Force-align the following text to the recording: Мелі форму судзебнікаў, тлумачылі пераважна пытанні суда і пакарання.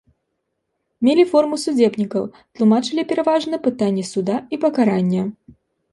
Мелі 1.07 1.25
форму 1.33 1.59
судзебнікаў, 1.65 2.23
тлумачылі 2.61 3.07
пераважна 3.11 3.55
пытанні 3.69 4.09
суда 4.13 4.35
і 4.57 4.61
пакарання. 4.65 5.23